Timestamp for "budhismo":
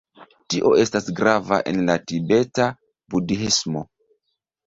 3.15-3.85